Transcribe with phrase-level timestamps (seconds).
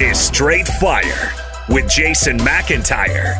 [0.00, 1.32] is Straight Fire
[1.68, 3.36] with Jason McIntyre.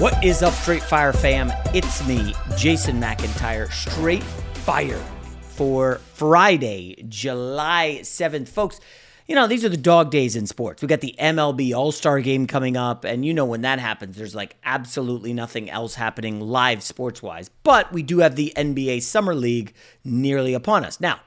[0.00, 1.52] What is up, Straight Fire fam?
[1.74, 5.02] It's me, Jason McIntyre, Straight Fire
[5.40, 8.48] for Friday, July 7th.
[8.48, 8.80] Folks,
[9.26, 10.82] you know, these are the dog days in sports.
[10.82, 14.16] We got the MLB All Star game coming up, and you know when that happens,
[14.16, 17.50] there's like absolutely nothing else happening live sports wise.
[17.64, 19.74] But we do have the NBA Summer League
[20.04, 21.00] nearly upon us.
[21.00, 21.20] Now,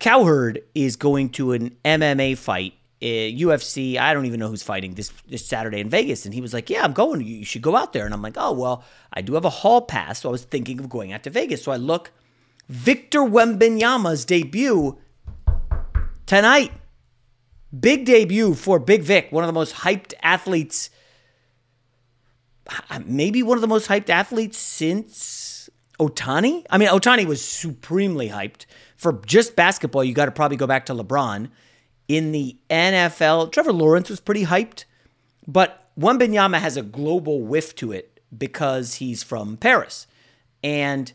[0.00, 2.72] Cowherd is going to an MMA fight,
[3.02, 3.98] uh, UFC.
[3.98, 6.70] I don't even know who's fighting this this Saturday in Vegas, and he was like,
[6.70, 7.20] "Yeah, I'm going.
[7.20, 9.82] You should go out there." And I'm like, "Oh well, I do have a hall
[9.82, 12.12] pass, so I was thinking of going out to Vegas." So I look,
[12.68, 14.98] Victor Wembanyama's debut
[16.26, 16.72] tonight.
[17.78, 20.90] Big debut for Big Vic, one of the most hyped athletes,
[23.04, 25.39] maybe one of the most hyped athletes since
[26.00, 26.64] Ohtani.
[26.70, 28.64] I mean, Ohtani was supremely hyped
[29.00, 31.48] for just basketball, you got to probably go back to LeBron.
[32.06, 34.84] In the NFL, Trevor Lawrence was pretty hyped,
[35.46, 40.06] but Wembanyama has a global whiff to it because he's from Paris.
[40.62, 41.10] And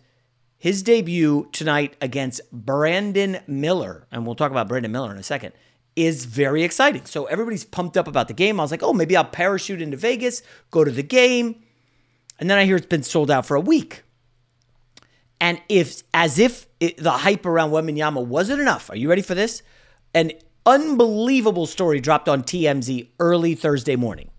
[0.57, 5.53] his debut tonight against Brandon Miller, and we'll talk about Brandon Miller in a second,
[5.95, 7.05] is very exciting.
[7.05, 8.59] So everybody's pumped up about the game.
[8.59, 10.41] I was like, oh, maybe I'll parachute into Vegas,
[10.71, 11.61] go to the game.
[12.39, 14.04] And then I hear it's been sold out for a week.
[15.39, 19.35] And if, as if it, the hype around Wembanyama wasn't enough, are you ready for
[19.35, 19.61] this?
[20.13, 20.31] An
[20.65, 24.29] unbelievable story dropped on TMZ early Thursday morning.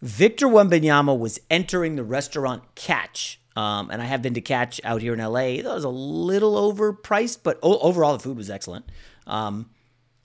[0.00, 5.00] Victor Wembanyama was entering the restaurant Catch, um, and I have been to Catch out
[5.00, 5.62] here in LA.
[5.62, 8.86] That was a little overpriced, but overall the food was excellent.
[9.26, 9.70] Um,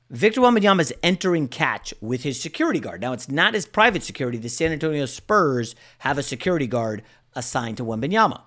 [0.09, 3.01] Victor Wembanyama is entering Catch with his security guard.
[3.01, 4.37] Now it's not his private security.
[4.37, 7.03] The San Antonio Spurs have a security guard
[7.35, 8.41] assigned to Wembanyama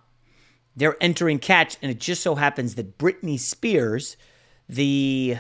[0.81, 4.17] they're entering catch, and it just so happens that Britney Spears,
[4.67, 5.37] the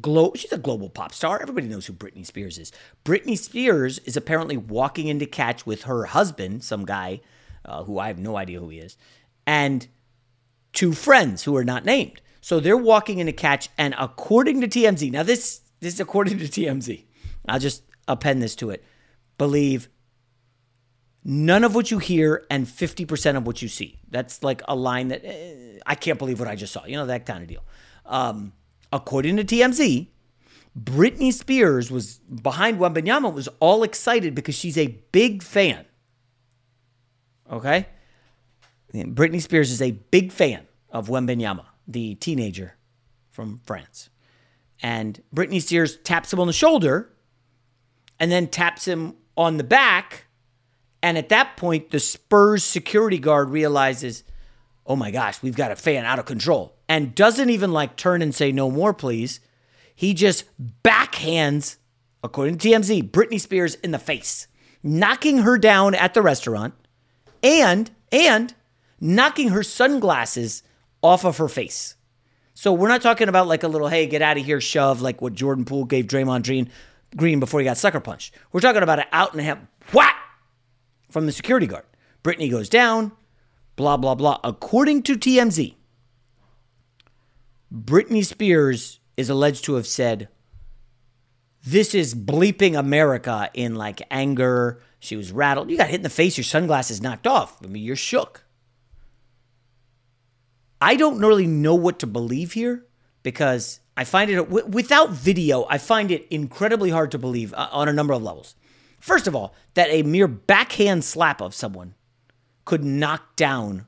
[0.00, 1.40] glo- she's a global pop star.
[1.40, 2.72] Everybody knows who Britney Spears is.
[3.04, 7.20] Britney Spears is apparently walking into catch with her husband, some guy
[7.64, 8.96] uh, who I have no idea who he is,
[9.46, 9.86] and
[10.72, 12.20] two friends who are not named.
[12.40, 16.46] So they're walking into catch, and according to TMZ, now this this is according to
[16.46, 17.04] TMZ.
[17.48, 18.82] I'll just append this to it.
[19.38, 19.88] Believe
[21.24, 23.98] none of what you hear and 50% of what you see.
[24.10, 26.84] That's like a line that eh, I can't believe what I just saw.
[26.84, 27.64] You know, that kind of deal.
[28.04, 28.52] Um,
[28.92, 30.08] according to TMZ,
[30.78, 35.86] Britney Spears was behind Wembanyama was all excited because she's a big fan.
[37.50, 37.86] Okay?
[38.92, 42.76] Britney Spears is a big fan of Wembanyama, the teenager
[43.30, 44.10] from France.
[44.82, 47.10] And Britney Spears taps him on the shoulder
[48.20, 50.26] and then taps him on the back
[51.04, 54.24] and at that point, the Spurs security guard realizes,
[54.86, 56.74] oh my gosh, we've got a fan out of control.
[56.88, 59.40] And doesn't even like turn and say, no more, please.
[59.94, 60.44] He just
[60.82, 61.76] backhands
[62.22, 64.48] according to TMZ, Britney Spears in the face,
[64.82, 66.72] knocking her down at the restaurant
[67.42, 68.54] and and
[68.98, 70.62] knocking her sunglasses
[71.02, 71.96] off of her face.
[72.54, 75.20] So we're not talking about like a little hey, get out of here shove like
[75.20, 76.70] what Jordan Poole gave Draymond Green
[77.14, 78.34] Green before he got sucker punched.
[78.52, 79.58] We're talking about an out and a half
[79.92, 80.16] whack
[81.14, 81.84] from the security guard.
[82.24, 83.12] Britney goes down,
[83.76, 84.40] blah blah blah.
[84.42, 85.76] According to TMZ,
[87.72, 90.28] Britney Spears is alleged to have said,
[91.62, 94.82] This is bleeping America in like anger.
[94.98, 95.70] She was rattled.
[95.70, 97.58] You got hit in the face, your sunglasses knocked off.
[97.62, 98.44] I mean, you're shook.
[100.80, 102.86] I don't really know what to believe here
[103.22, 107.88] because I find it, without video, I find it incredibly hard to believe uh, on
[107.88, 108.56] a number of levels.
[109.04, 111.94] First of all, that a mere backhand slap of someone
[112.64, 113.84] could knock down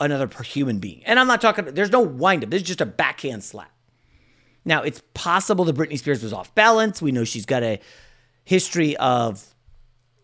[0.00, 1.02] another human being.
[1.04, 3.70] And I'm not talking, there's no windup, there's just a backhand slap.
[4.64, 7.02] Now, it's possible that Britney Spears was off balance.
[7.02, 7.78] We know she's got a
[8.42, 9.44] history of,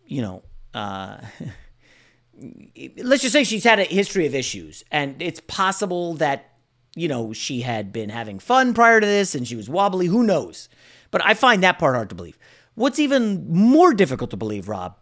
[0.07, 0.41] you know,
[0.73, 1.17] uh,
[2.97, 4.83] let's just say she's had a history of issues.
[4.91, 6.51] And it's possible that,
[6.95, 10.07] you know, she had been having fun prior to this and she was wobbly.
[10.07, 10.67] Who knows?
[11.11, 12.39] But I find that part hard to believe.
[12.75, 14.97] What's even more difficult to believe, Rob,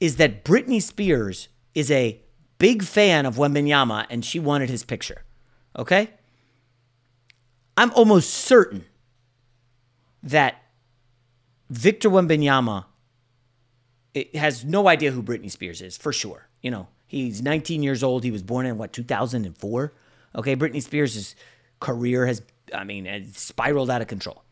[0.00, 2.20] is that Britney Spears is a
[2.58, 5.22] big fan of Wembanyama and she wanted his picture.
[5.76, 6.10] Okay?
[7.76, 8.86] I'm almost certain
[10.22, 10.62] that
[11.68, 12.86] Victor Wembanyama
[14.14, 16.48] eh, has no idea who Britney Spears is, for sure.
[16.62, 18.24] You know, he's 19 years old.
[18.24, 19.92] He was born in, what, 2004?
[20.36, 21.34] Okay, Britney Spears'
[21.80, 22.42] career has,
[22.72, 24.42] I mean, spiraled out of control.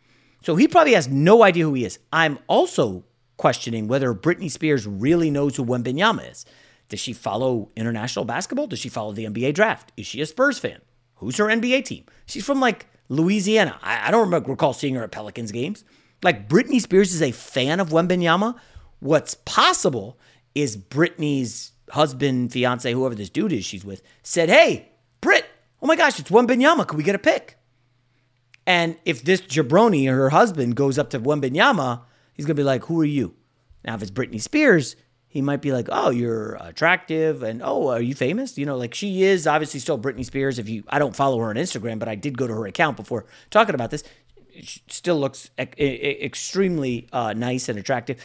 [0.45, 1.99] So he probably has no idea who he is.
[2.13, 3.05] I'm also
[3.39, 6.45] questioning whether Britney Spears really knows who Wembanyama is.
[6.91, 8.67] Does she follow international basketball?
[8.67, 9.91] Does she follow the NBA draft?
[9.97, 10.83] Is she a Spurs fan?
[11.15, 12.05] Who's her NBA team?
[12.27, 13.79] She's from like Louisiana.
[13.83, 15.83] I, I don't remember, recall seeing her at Pelicans games.
[16.23, 18.55] Like Britney Spears is a fan of Wembanyama.
[19.01, 20.19] What's possible
[20.55, 24.91] is Britney's husband, fiance, whoever this dude is she's with, said, Hey,
[25.23, 25.47] Brit,
[25.81, 26.87] oh my gosh, it's Wembanyama.
[26.87, 27.57] Can we get a pic?
[28.67, 32.03] And if this jabroni, her husband, goes up to Wembanyama,
[32.33, 33.35] he's going to be like, Who are you?
[33.85, 34.97] Now, if it's Britney Spears,
[35.35, 38.95] he might be like, "Oh, you're attractive," and "Oh, are you famous?" You know, like
[38.95, 40.61] she is obviously still Britney Spears.
[40.61, 42.97] If you, I don't follow her on Instagram, but I did go to her account
[42.97, 44.05] before talking about this.
[44.63, 48.25] She still looks extremely uh, nice and attractive.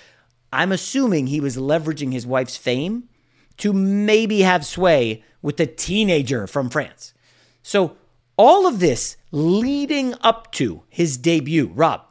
[0.53, 3.09] I'm assuming he was leveraging his wife's fame
[3.57, 7.15] to maybe have sway with the teenager from France.
[7.63, 7.97] So
[8.39, 12.01] all of this leading up to his debut, Rob.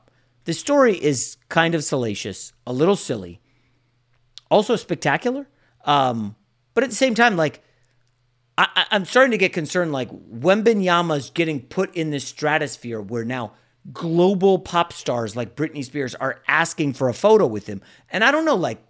[0.44, 3.40] The story is kind of salacious, a little silly
[4.50, 5.48] also spectacular.
[5.84, 6.36] Um,
[6.75, 7.62] but at the same time, like
[8.56, 9.92] I, am starting to get concerned.
[9.92, 13.52] Like Wembanyama's getting put in this stratosphere where now
[13.92, 18.30] global pop stars like Britney Spears are asking for a photo with him, and I
[18.30, 18.82] don't know, like.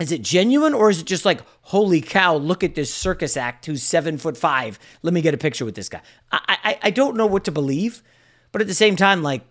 [0.00, 3.66] Is it genuine or is it just like, holy cow, look at this circus act
[3.66, 4.78] who's seven foot five?
[5.02, 6.00] Let me get a picture with this guy.
[6.32, 8.02] I, I, I don't know what to believe,
[8.50, 9.42] but at the same time, like,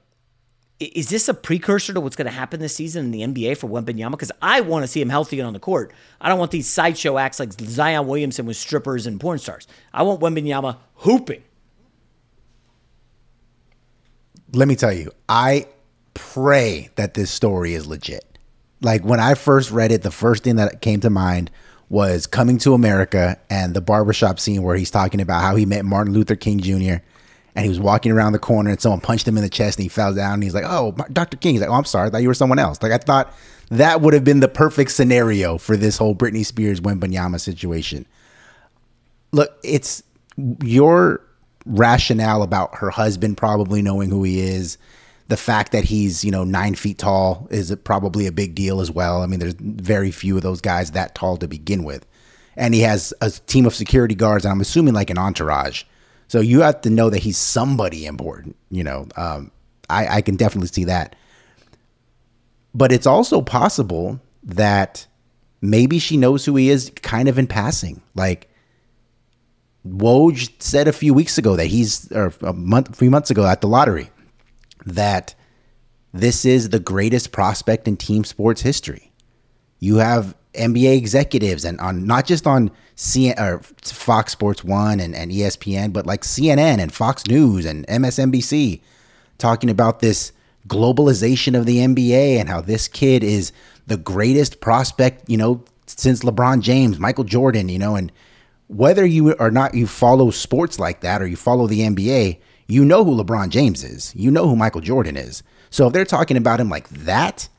[0.82, 3.70] is this a precursor to what's going to happen this season in the NBA for
[3.70, 4.12] Wembanyama?
[4.12, 5.94] Because I want to see him healthy and on the court.
[6.20, 9.68] I don't want these sideshow acts like Zion Williamson with strippers and porn stars.
[9.94, 11.44] I want Wembanyama hooping.
[14.54, 15.68] Let me tell you, I
[16.14, 18.31] pray that this story is legit.
[18.82, 21.52] Like when I first read it, the first thing that came to mind
[21.90, 25.86] was coming to America and the barbershop scene where he's talking about how he met
[25.86, 27.04] Martin Luther King Jr
[27.56, 29.84] and he was walking around the corner and someone punched him in the chest and
[29.84, 31.38] he fell down and he's like, "Oh, Dr.
[31.38, 32.08] King." He's like, "Oh, I'm sorry.
[32.08, 33.34] I thought you were someone else." Like I thought
[33.70, 38.06] that would have been the perfect scenario for this whole Britney Spears Wembanyama situation.
[39.32, 40.04] Look, it's
[40.64, 41.22] your
[41.66, 44.78] rationale about her husband probably knowing who he is.
[45.32, 48.92] The fact that he's, you know, nine feet tall is probably a big deal as
[48.92, 49.22] well.
[49.22, 52.06] I mean, there's very few of those guys that tall to begin with.
[52.58, 55.84] And he has a team of security guards, and I'm assuming like an entourage
[56.32, 58.56] so you have to know that he's somebody important.
[58.70, 59.52] You know, um,
[59.90, 61.18] I, I can definitely see that.
[62.74, 65.06] But it's also possible that
[65.60, 68.02] maybe she knows who he is kind of in passing.
[68.16, 68.50] Like
[69.86, 73.60] Woj said a few weeks ago that he's, or a month, few months ago at
[73.60, 74.10] the lottery,
[74.86, 75.36] that
[76.14, 79.12] this is the greatest prospect in team sports history.
[79.80, 85.16] You have NBA executives and on not just on C- or Fox Sports One and,
[85.16, 88.82] and ESPN, but like CNN and Fox News and MSNBC
[89.38, 90.34] talking about this
[90.68, 93.52] globalization of the NBA and how this kid is
[93.88, 98.12] the greatest prospect, you know, since LeBron James, Michael Jordan, you know, and
[98.68, 102.40] whether you or not you follow sports like that or you follow the NBA,
[102.72, 104.14] you know who LeBron James is.
[104.16, 105.44] You know who Michael Jordan is.
[105.70, 107.50] So if they're talking about him like that,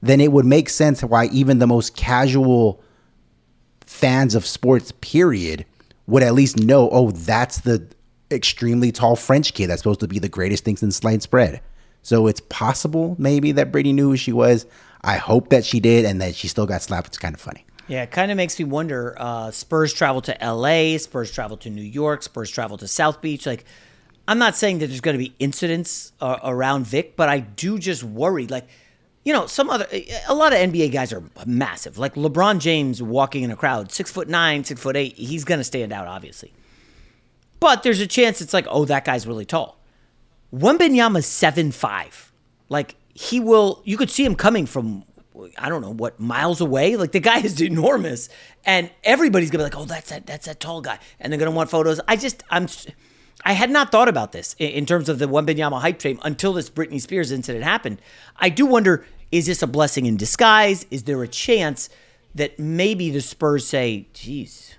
[0.00, 2.82] then it would make sense why even the most casual
[3.80, 5.66] fans of sports, period,
[6.06, 7.86] would at least know, oh, that's the
[8.30, 11.60] extremely tall French kid that's supposed to be the greatest thing since sliced bread.
[12.02, 14.66] So it's possible maybe that Brady knew who she was.
[15.02, 17.08] I hope that she did and that she still got slapped.
[17.08, 17.64] It's kind of funny.
[17.88, 19.14] Yeah, it kind of makes me wonder.
[19.18, 23.44] Uh, Spurs travel to L.A., Spurs travel to New York, Spurs travel to South Beach.
[23.44, 23.64] Like,
[24.28, 27.78] I'm not saying that there's going to be incidents uh, around Vic, but I do
[27.78, 28.46] just worry.
[28.46, 28.68] Like,
[29.24, 29.86] you know, some other,
[30.28, 31.98] a lot of NBA guys are massive.
[31.98, 35.58] Like LeBron James walking in a crowd, six foot nine, six foot eight, he's going
[35.58, 36.52] to stand out, obviously.
[37.58, 39.78] But there's a chance it's like, oh, that guy's really tall.
[40.54, 42.32] Wembanyama's seven five.
[42.68, 45.04] Like, he will, you could see him coming from
[45.58, 46.96] I don't know what miles away.
[46.96, 48.28] Like the guy is enormous,
[48.64, 51.50] and everybody's gonna be like, "Oh, that's that that's that tall guy," and they're gonna
[51.52, 52.00] want photos.
[52.06, 52.66] I just I'm
[53.44, 56.70] I had not thought about this in, terms of the Wembanyama hype train until this
[56.70, 58.00] Britney Spears incident happened.
[58.36, 60.86] I do wonder: is this a blessing in disguise?
[60.90, 61.88] Is there a chance
[62.34, 64.76] that maybe the Spurs say, "Geez."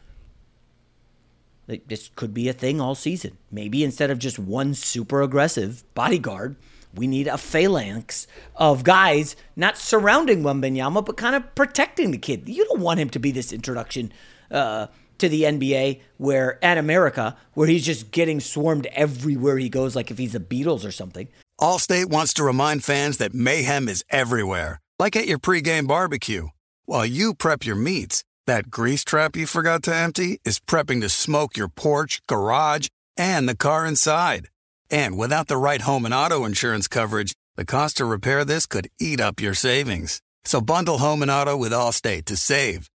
[1.65, 3.37] This could be a thing all season.
[3.49, 6.57] Maybe instead of just one super aggressive bodyguard,
[6.93, 12.49] we need a phalanx of guys not surrounding Wembanyama, but kind of protecting the kid.
[12.49, 14.11] You don't want him to be this introduction
[14.51, 19.95] uh, to the NBA where at America, where he's just getting swarmed everywhere he goes,
[19.95, 21.27] like if he's the Beatles or something.
[21.59, 26.47] Allstate wants to remind fans that mayhem is everywhere, like at your pregame barbecue.
[26.85, 31.09] While you prep your meats, that grease trap you forgot to empty is prepping to
[31.09, 34.49] smoke your porch, garage, and the car inside.
[34.89, 38.89] And without the right home and auto insurance coverage, the cost to repair this could
[38.99, 40.21] eat up your savings.
[40.43, 42.89] So bundle home and auto with Allstate to save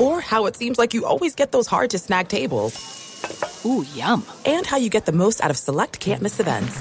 [0.00, 2.74] Or how it seems like you always get those hard to snag tables.
[3.64, 4.24] Ooh, yum.
[4.46, 6.80] And how you get the most out of select can't miss events.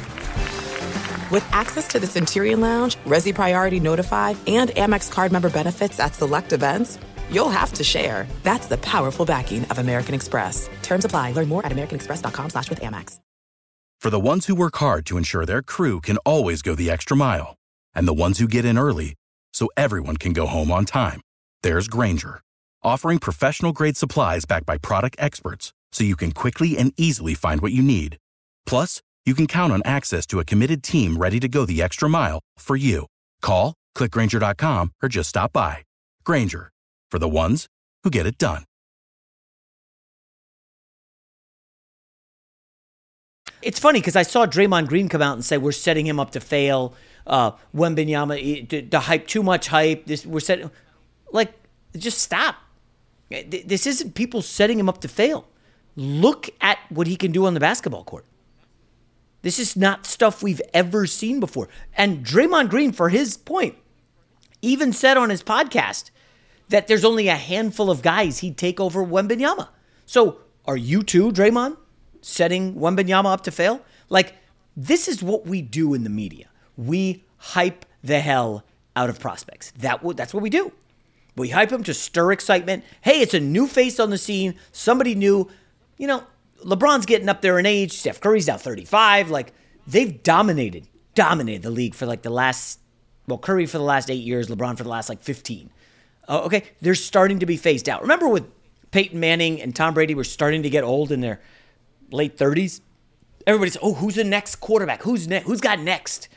[1.31, 6.15] With access to the Centurion Lounge, Resy Priority Notify, and Amex card member benefits at
[6.15, 6.97] select events,
[7.29, 8.27] you'll have to share.
[8.43, 10.69] That's the powerful backing of American Express.
[10.81, 11.33] Terms apply.
[11.33, 13.19] Learn more at americanexpress.com slash with Amex.
[14.01, 17.17] For the ones who work hard to ensure their crew can always go the extra
[17.17, 17.57] mile,
[17.93, 19.15] and the ones who get in early
[19.51, 21.19] so everyone can go home on time,
[21.63, 22.39] there's Grainger,
[22.83, 27.71] offering professional-grade supplies backed by product experts so you can quickly and easily find what
[27.71, 28.17] you need.
[28.65, 32.09] Plus, you can count on access to a committed team ready to go the extra
[32.09, 33.05] mile for you.
[33.41, 35.83] Call, clickgranger.com, or just stop by.
[36.23, 36.71] Grainger,
[37.11, 37.67] for the ones
[38.03, 38.63] who get it done.
[43.61, 46.31] It's funny because I saw Draymond Green come out and say we're setting him up
[46.31, 46.93] to fail.
[47.27, 50.05] Uh, Wembanyama, the hype, too much hype.
[50.05, 50.71] This we're setting,
[51.31, 51.51] like,
[51.97, 52.55] just stop.
[53.31, 55.47] Eh, this isn't people setting him up to fail.
[55.95, 58.25] Look at what he can do on the basketball court.
[59.41, 61.69] This is not stuff we've ever seen before.
[61.95, 63.75] And Draymond Green, for his point,
[64.61, 66.11] even said on his podcast
[66.67, 69.69] that there's only a handful of guys he'd take over Wembanyama.
[70.05, 71.77] So are you too, Draymond?
[72.21, 73.81] setting Wembanyama up to fail?
[74.09, 74.35] Like,
[74.75, 76.47] this is what we do in the media.
[76.77, 78.63] We hype the hell
[78.95, 79.71] out of prospects.
[79.77, 80.71] That that's what we do.
[81.39, 82.83] We hype them to stir excitement.
[83.01, 84.55] Hey, it's a new face on the scene.
[84.71, 85.49] Somebody new.
[85.97, 86.23] You know,
[86.65, 87.93] LeBron's getting up there in age.
[87.93, 89.29] Steph Curry's now 35.
[89.29, 89.53] Like,
[89.87, 92.79] they've dominated, dominated the league for like the last,
[93.27, 95.71] well, Curry for the last eight years, LeBron for the last like 15.
[96.27, 98.01] Uh, okay, they're starting to be phased out.
[98.01, 98.45] Remember with
[98.91, 101.41] Peyton Manning and Tom Brady were starting to get old in their
[102.11, 102.81] late 30s,
[103.47, 105.03] everybody's, oh, who's the next quarterback?
[105.03, 105.45] Who's next?
[105.45, 106.29] Who's got next?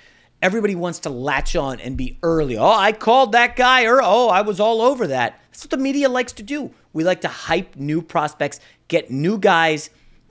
[0.42, 2.58] Everybody wants to latch on and be early.
[2.58, 5.40] Oh, I called that guy, or oh, I was all over that.
[5.50, 6.74] That's what the media likes to do.
[6.92, 9.88] We like to hype new prospects, get new guys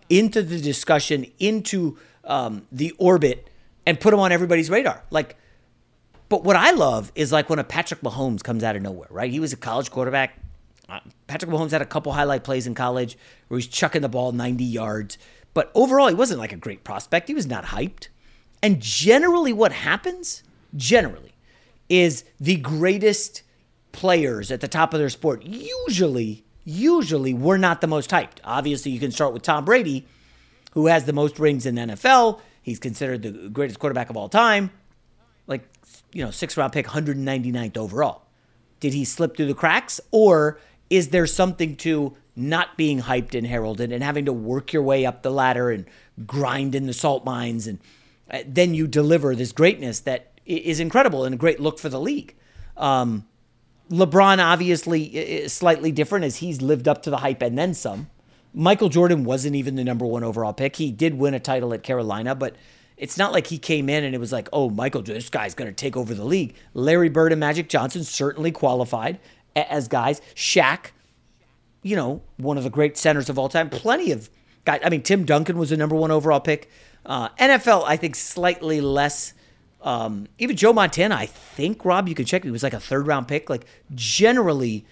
[0.09, 3.49] into the discussion, into um, the orbit,
[3.87, 5.01] and put them on everybody's radar.
[5.09, 5.37] Like,
[6.29, 9.31] but what I love is like when a Patrick Mahomes comes out of nowhere, right?
[9.31, 10.37] He was a college quarterback.
[10.87, 14.33] Uh, Patrick Mahomes had a couple highlight plays in college where he's chucking the ball
[14.33, 15.17] 90 yards.
[15.53, 17.27] But overall, he wasn't like a great prospect.
[17.27, 18.07] He was not hyped.
[18.63, 20.43] And generally, what happens,
[20.75, 21.33] generally,
[21.89, 23.43] is the greatest
[23.91, 28.37] players at the top of their sport usually, usually were not the most hyped.
[28.43, 30.05] Obviously, you can start with Tom Brady,
[30.71, 32.39] who has the most rings in NFL.
[32.61, 34.71] He's considered the greatest quarterback of all time.
[35.47, 35.67] Like,
[36.13, 38.23] you know, six round pick, 199th overall.
[38.79, 39.99] Did he slip through the cracks?
[40.11, 44.83] Or is there something to not being hyped and heralded and having to work your
[44.83, 45.85] way up the ladder and
[46.25, 47.79] grind in the salt mines and
[48.31, 51.99] uh, then you deliver this greatness that is incredible and a great look for the
[51.99, 52.35] league.
[52.77, 53.27] Um,
[53.89, 58.09] LeBron obviously is slightly different as he's lived up to the hype and then some.
[58.53, 60.77] Michael Jordan wasn't even the number one overall pick.
[60.77, 62.55] He did win a title at Carolina, but
[62.97, 65.69] it's not like he came in and it was like, oh, Michael, this guy's going
[65.69, 66.55] to take over the league.
[66.73, 69.19] Larry Bird and Magic Johnson certainly qualified
[69.55, 70.21] as guys.
[70.35, 70.91] Shaq,
[71.81, 73.69] you know, one of the great centers of all time.
[73.69, 74.29] Plenty of
[74.65, 74.81] guys.
[74.83, 76.69] I mean, Tim Duncan was the number one overall pick.
[77.05, 79.33] Uh, NFL, I think, slightly less.
[79.81, 82.43] Um, even Joe Montana, I think, Rob, you can check.
[82.43, 83.49] He was like a third round pick.
[83.49, 83.65] Like,
[83.95, 84.85] generally,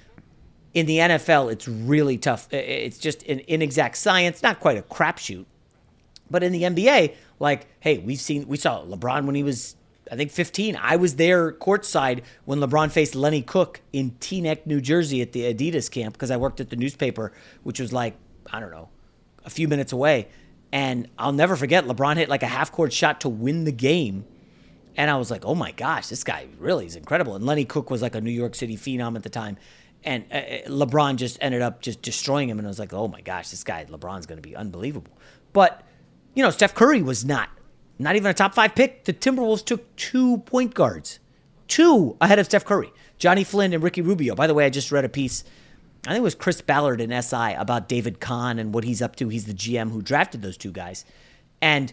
[0.73, 2.51] in the NFL, it's really tough.
[2.51, 5.45] It's just an inexact science, not quite a crapshoot.
[6.29, 9.75] But in the NBA, like, hey, we've seen, we saw LeBron when he was,
[10.11, 10.77] I think, 15.
[10.79, 15.51] I was there courtside when LeBron faced Lenny Cooke in Teaneck, New Jersey at the
[15.53, 17.31] Adidas camp because I worked at the newspaper,
[17.63, 18.15] which was like,
[18.51, 18.89] I don't know,
[19.43, 20.27] a few minutes away.
[20.71, 24.25] And I'll never forget, LeBron hit like a half court shot to win the game.
[24.95, 27.35] And I was like, oh my gosh, this guy really is incredible.
[27.35, 29.57] And Lenny Cooke was like a New York City phenom at the time.
[30.03, 32.59] And uh, uh LeBron just ended up just destroying him.
[32.59, 35.17] And I was like, oh my gosh, this guy, LeBron's going to be unbelievable.
[35.53, 35.83] But,
[36.35, 37.49] you know, Steph Curry was not,
[37.97, 39.05] not even a top five pick.
[39.05, 41.19] The Timberwolves took two point guards,
[41.67, 44.35] two ahead of Steph Curry, Johnny Flynn and Ricky Rubio.
[44.35, 45.43] By the way, I just read a piece
[46.05, 49.15] I think it was Chris Ballard in SI about David Kahn and what he's up
[49.17, 49.27] to.
[49.29, 51.03] He's the GM who drafted those two guys.
[51.61, 51.91] And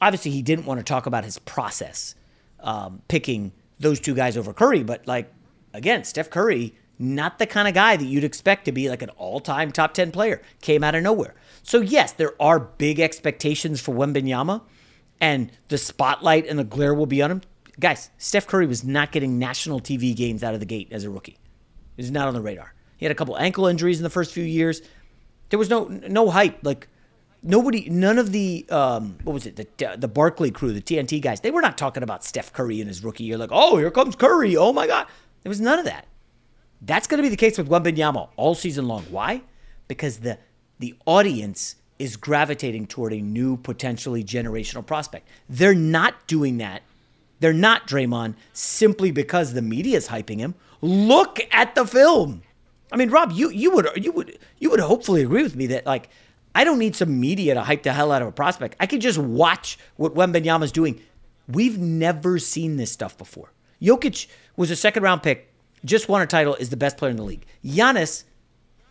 [0.00, 2.14] obviously, he didn't want to talk about his process
[2.60, 4.84] um, picking those two guys over Curry.
[4.84, 5.32] But, like,
[5.72, 9.10] again, Steph Curry, not the kind of guy that you'd expect to be like an
[9.10, 11.34] all time top 10 player, came out of nowhere.
[11.64, 14.62] So, yes, there are big expectations for Wembanyama,
[15.20, 17.40] and the spotlight and the glare will be on him.
[17.80, 21.10] Guys, Steph Curry was not getting national TV games out of the gate as a
[21.10, 21.36] rookie.
[21.96, 22.73] He was not on the radar.
[23.04, 24.80] He had a couple ankle injuries in the first few years.
[25.50, 26.60] There was no no hype.
[26.62, 26.88] Like
[27.42, 29.56] nobody, none of the um, what was it?
[29.56, 31.42] The the Barkley crew, the TNT guys.
[31.42, 33.36] They were not talking about Steph Curry in his rookie year.
[33.36, 34.56] Like, oh, here comes Curry.
[34.56, 35.06] Oh my God.
[35.42, 36.06] There was none of that.
[36.80, 39.02] That's going to be the case with Wembanyama all season long.
[39.10, 39.42] Why?
[39.86, 40.38] Because the
[40.78, 45.28] the audience is gravitating toward a new potentially generational prospect.
[45.46, 46.80] They're not doing that.
[47.40, 50.54] They're not Draymond simply because the media is hyping him.
[50.80, 52.40] Look at the film.
[52.92, 55.86] I mean, Rob, you you would you would you would hopefully agree with me that
[55.86, 56.08] like
[56.54, 58.76] I don't need some media to hype the hell out of a prospect.
[58.78, 61.00] I can just watch what Wembanyama's doing.
[61.48, 63.52] We've never seen this stuff before.
[63.82, 65.52] Jokic was a second round pick,
[65.84, 67.44] just won a title, is the best player in the league.
[67.64, 68.24] Giannis,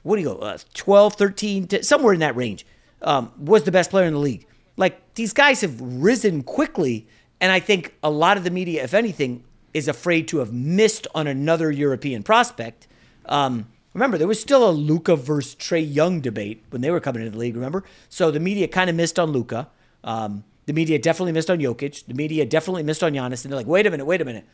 [0.04, 2.66] what do you go, uh, 12, 13, to, somewhere in that range,
[3.02, 4.46] um, was the best player in the league.
[4.76, 7.08] Like these guys have risen quickly,
[7.40, 11.08] and I think a lot of the media, if anything, is afraid to have missed
[11.16, 12.88] on another European prospect.
[13.26, 17.22] Um, Remember, there was still a Luka versus Trae Young debate when they were coming
[17.22, 17.84] into the league, remember?
[18.10, 19.70] So the media kind of missed on Luka.
[20.04, 22.06] Um, the media definitely missed on Jokic.
[22.06, 23.44] The media definitely missed on Giannis.
[23.44, 24.46] And they're like, wait a minute, wait a minute.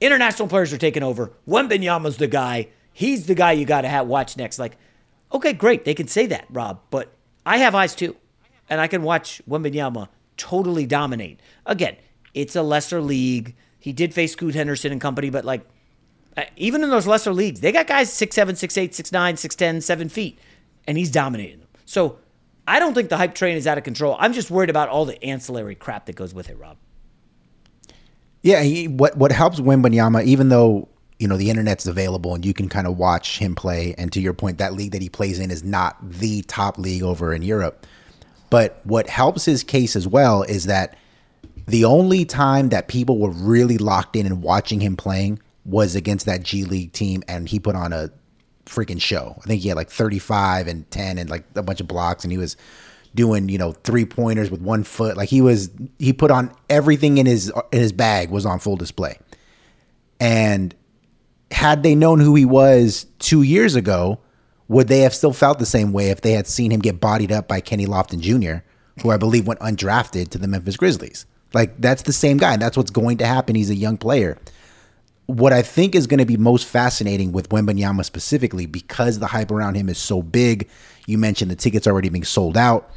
[0.00, 1.32] International players are taking over.
[1.46, 2.68] Wembanyama's the guy.
[2.92, 4.58] He's the guy you got to watch next.
[4.58, 4.78] Like,
[5.32, 5.84] okay, great.
[5.84, 6.80] They can say that, Rob.
[6.90, 7.12] But
[7.44, 8.16] I have eyes too.
[8.68, 11.40] And I can watch Wembanyama totally dominate.
[11.66, 11.96] Again,
[12.34, 13.54] it's a lesser league.
[13.78, 15.66] He did face Scoot Henderson and company, but like,
[16.36, 20.38] uh, even in those lesser leagues, they got guys 6'7, 6'8, 6'9, 6'10, 7 feet,
[20.86, 21.68] and he's dominating them.
[21.86, 22.18] So
[22.68, 24.16] I don't think the hype train is out of control.
[24.18, 26.76] I'm just worried about all the ancillary crap that goes with it, Rob.
[28.42, 32.52] Yeah, he, what what helps Wembanyama, even though you know the internet's available and you
[32.54, 35.38] can kind of watch him play, and to your point, that league that he plays
[35.38, 37.86] in is not the top league over in Europe.
[38.50, 40.96] But what helps his case as well is that
[41.66, 46.26] the only time that people were really locked in and watching him playing was against
[46.26, 48.10] that G League team, and he put on a
[48.64, 49.36] freaking show.
[49.38, 52.32] I think he had like 35 and 10 and like a bunch of blocks, and
[52.32, 52.56] he was
[53.14, 55.16] doing you know three pointers with one foot.
[55.16, 58.76] Like he was, he put on everything in his in his bag was on full
[58.76, 59.18] display.
[60.20, 60.74] And
[61.50, 64.18] had they known who he was two years ago,
[64.68, 67.30] would they have still felt the same way if they had seen him get bodied
[67.30, 68.64] up by Kenny Lofton Jr.,
[69.02, 71.26] who I believe went undrafted to the Memphis Grizzlies?
[71.52, 72.52] Like that's the same guy.
[72.52, 73.54] And that's what's going to happen.
[73.54, 74.38] He's a young player.
[75.26, 79.50] What I think is going to be most fascinating with Wembanyama specifically, because the hype
[79.50, 80.68] around him is so big.
[81.06, 82.90] You mentioned the tickets already being sold out.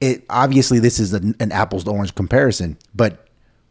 [0.00, 3.28] It obviously this is an, an apples to orange comparison, but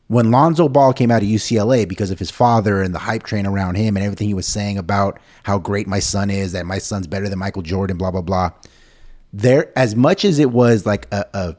[0.09, 3.45] when Lonzo Ball came out of UCLA because of his father and the hype train
[3.45, 6.79] around him and everything he was saying about how great my son is, that my
[6.79, 8.51] son's better than Michael Jordan, blah blah blah.
[9.31, 11.55] There, as much as it was like a a,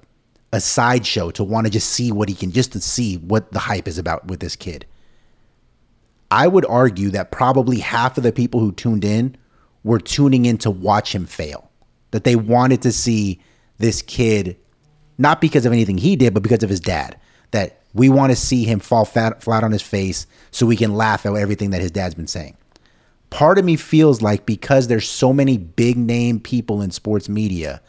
[0.52, 3.60] a sideshow to want to just see what he can, just to see what the
[3.60, 4.84] hype is about with this kid.
[6.30, 9.36] I would argue that probably half of the people who tuned in
[9.82, 11.70] were tuning in to watch him fail.
[12.12, 13.40] That they wanted to see
[13.78, 14.56] this kid,
[15.18, 17.18] not because of anything he did, but because of his dad.
[17.52, 20.94] That we want to see him fall fat, flat on his face so we can
[20.94, 22.56] laugh at everything that his dad's been saying.
[23.30, 27.80] Part of me feels like because there's so many big name people in sports media,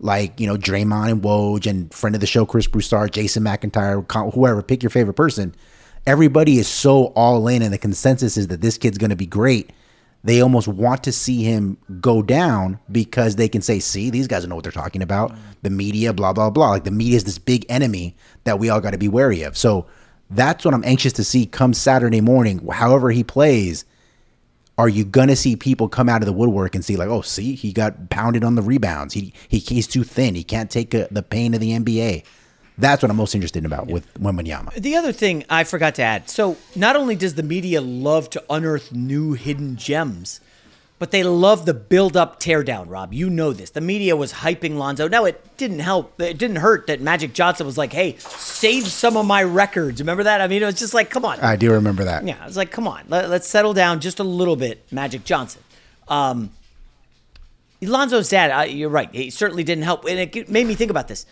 [0.00, 4.32] like, you know, Draymond and Woj and friend of the show, Chris Broussard, Jason McIntyre,
[4.32, 5.54] whoever, pick your favorite person.
[6.08, 9.26] Everybody is so all in, and the consensus is that this kid's going to be
[9.26, 9.74] great.
[10.24, 14.46] They almost want to see him go down because they can say, see, these guys
[14.46, 15.36] know what they're talking about.
[15.60, 16.70] The media, blah, blah, blah.
[16.70, 19.58] Like the media is this big enemy that we all got to be wary of.
[19.58, 19.84] So
[20.30, 22.66] that's what I'm anxious to see come Saturday morning.
[22.66, 23.84] However, he plays,
[24.78, 27.54] are you gonna see people come out of the woodwork and see like, oh, see,
[27.54, 29.12] he got pounded on the rebounds.
[29.12, 30.34] He he he's too thin.
[30.34, 32.24] He can't take a, the pain of the NBA.
[32.78, 34.74] That's what I'm most interested in about with Wembanyama.
[34.74, 36.30] The other thing I forgot to add.
[36.30, 40.40] So not only does the media love to unearth new hidden gems,
[40.98, 43.12] but they love the build up tear down, Rob.
[43.12, 43.70] You know this.
[43.70, 45.08] The media was hyping Lonzo.
[45.08, 46.20] Now it didn't help.
[46.20, 50.00] It didn't hurt that Magic Johnson was like, hey, save some of my records.
[50.00, 50.40] Remember that?
[50.40, 51.38] I mean, it was just like, come on.
[51.40, 52.24] I do remember that.
[52.24, 53.04] Yeah, I was like, come on.
[53.08, 55.62] Let, us settle down just a little bit, Magic Johnson.
[56.08, 56.50] Um,
[57.80, 59.12] Lonzo's dad, uh, you're right.
[59.12, 60.04] He certainly didn't help.
[60.04, 61.26] And it made me think about this.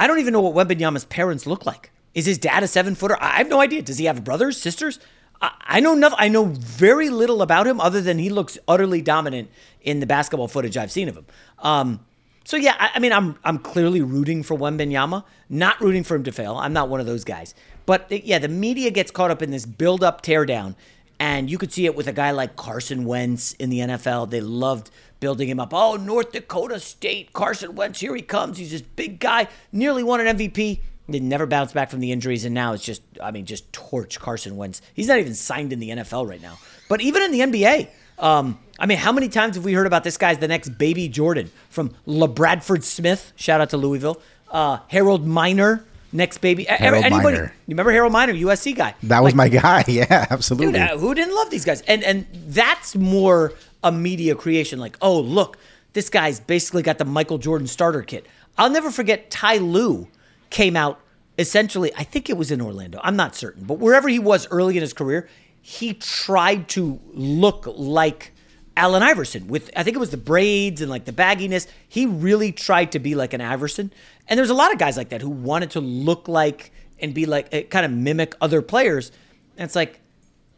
[0.00, 1.90] I don't even know what Wembanyama's parents look like.
[2.14, 3.18] Is his dad a seven footer?
[3.20, 3.82] I have no idea.
[3.82, 4.98] Does he have brothers, sisters?
[5.42, 6.16] I, know nothing.
[6.18, 9.50] I know very little about him other than he looks utterly dominant
[9.82, 11.26] in the basketball footage I've seen of him.
[11.58, 12.00] Um,
[12.44, 16.24] so yeah, I, I, mean, I'm I'm clearly rooting for Wembanyama, not rooting for him
[16.24, 16.56] to fail.
[16.56, 17.54] I'm not one of those guys.
[17.84, 20.76] But yeah, the media gets caught up in this build up, tear down,
[21.18, 24.30] and you could see it with a guy like Carson Wentz in the NFL.
[24.30, 25.72] They loved building him up.
[25.72, 28.58] Oh, North Dakota State, Carson Wentz, here he comes.
[28.58, 30.80] He's this big guy, nearly won an MVP.
[31.08, 34.20] They never bounced back from the injuries, and now it's just, I mean, just torch
[34.20, 34.80] Carson Wentz.
[34.94, 36.58] He's not even signed in the NFL right now.
[36.88, 40.04] But even in the NBA, um, I mean, how many times have we heard about
[40.04, 43.32] this guy's the next baby Jordan from LaBradford Smith?
[43.36, 44.20] Shout out to Louisville.
[44.50, 46.64] Uh, Harold Miner, next baby.
[46.64, 47.24] Harold Anybody?
[47.24, 47.54] Miner.
[47.66, 48.94] You remember Harold Miner, USC guy?
[49.04, 49.84] That was like, my guy.
[49.88, 50.78] Yeah, absolutely.
[50.78, 51.82] Dude, uh, who didn't love these guys?
[51.82, 54.78] And and that's more a media creation.
[54.78, 55.58] Like, oh look,
[55.92, 58.26] this guy's basically got the Michael Jordan starter kit.
[58.58, 60.08] I'll never forget Ty Lue
[60.50, 61.00] came out
[61.40, 63.00] essentially, I think it was in Orlando.
[63.02, 65.26] I'm not certain, but wherever he was early in his career,
[65.62, 68.32] he tried to look like
[68.76, 71.66] Allen Iverson with I think it was the braids and like the bagginess.
[71.88, 73.92] He really tried to be like an Iverson.
[74.28, 77.26] And there's a lot of guys like that who wanted to look like and be
[77.26, 79.10] like eh, kind of mimic other players.
[79.56, 80.00] And it's like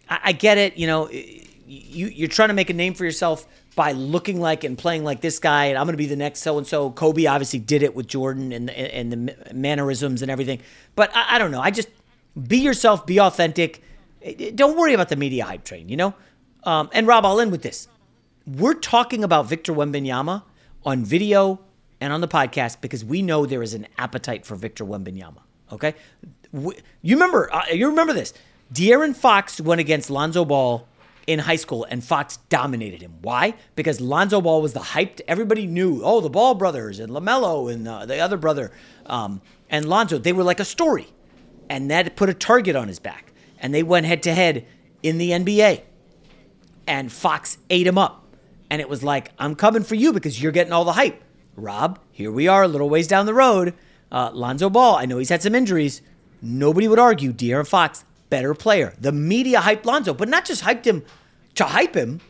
[0.09, 1.09] I, I get it, you know,
[1.67, 5.21] you you're trying to make a name for yourself by looking like and playing like
[5.21, 6.91] this guy, and I'm going to be the next so and so.
[6.91, 10.61] Kobe obviously did it with Jordan and and the mannerisms and everything.
[10.95, 11.61] But I, I, don't know.
[11.61, 11.89] I just
[12.49, 13.83] be yourself, be authentic.
[14.55, 15.89] Don't worry about the media hype train.
[15.89, 16.15] You know.
[16.65, 17.89] Um, and Rob, I'll end with this.
[18.47, 20.43] We're talking about Victor Wembanyama
[20.85, 21.61] on video
[22.01, 25.39] and on the podcast because we know there is an appetite for Victor Wembanyama.
[25.73, 25.95] Okay,
[26.53, 27.53] you remember?
[27.53, 28.35] Uh, you remember this?
[28.73, 30.87] De'Aaron Fox went against Lonzo Ball
[31.27, 33.15] in high school, and Fox dominated him.
[33.23, 33.55] Why?
[33.77, 35.21] Because Lonzo Ball was the hyped.
[35.29, 38.73] Everybody knew, oh, the Ball brothers and LaMelo and uh, the other brother
[39.07, 40.19] um, and Lonzo.
[40.19, 41.09] They were like a story,
[41.69, 43.33] and that put a target on his back.
[43.59, 44.67] And they went head to head
[45.03, 45.83] in the NBA,
[46.87, 48.27] and Fox ate him up.
[48.71, 51.23] And it was like, I'm coming for you because you're getting all the hype.
[51.57, 53.75] Rob, here we are, a little ways down the road.
[54.11, 56.01] Uh, Lonzo Ball, I know he's had some injuries.
[56.41, 58.95] Nobody would argue De'Aaron Fox better player.
[58.99, 61.05] The media hyped Lonzo, but not just hyped him
[61.55, 62.23] to hype him.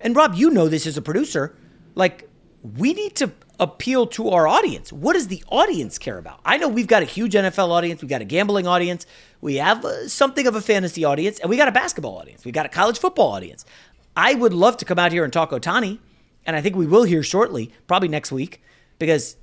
[0.00, 1.54] And Rob, you know this as a producer.
[1.94, 2.26] Like,
[2.62, 4.90] we need to appeal to our audience.
[4.94, 6.40] What does the audience care about?
[6.42, 9.04] I know we've got a huge NFL audience, we've got a gambling audience,
[9.42, 12.50] we have uh, something of a fantasy audience, and we got a basketball audience, we
[12.50, 13.66] got a college football audience.
[14.16, 15.98] I would love to come out here and talk Ohtani,
[16.46, 18.62] and I think we will here shortly, probably next week,
[18.98, 19.36] because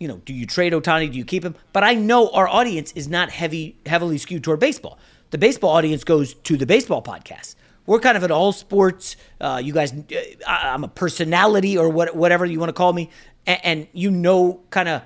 [0.00, 1.12] you know, do you trade Ohtani?
[1.12, 1.54] Do you keep him?
[1.72, 4.98] But I know our audience is not heavy, heavily skewed toward baseball.
[5.32, 7.56] The baseball audience goes to the baseball podcast.
[7.86, 9.16] We're kind of an all sports.
[9.40, 13.10] Uh, you guys, uh, I'm a personality or what, whatever you want to call me,
[13.46, 15.02] and, and you know, kind of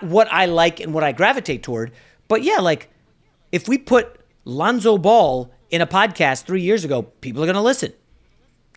[0.00, 1.92] what I like and what I gravitate toward.
[2.26, 2.88] But yeah, like
[3.52, 7.60] if we put Lonzo Ball in a podcast three years ago, people are going to
[7.60, 7.92] listen.